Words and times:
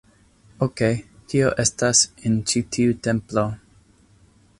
Okej, 0.67 0.89
kio 1.33 1.51
estas 1.63 2.01
en 2.29 2.39
ĉi 2.53 2.63
tiu 2.77 2.97
templo? 3.09 3.45